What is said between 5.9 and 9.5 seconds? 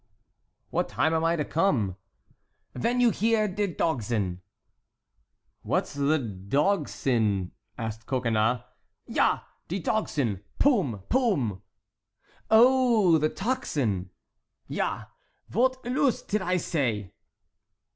the dogsin?" asked Coconnas. "Ja!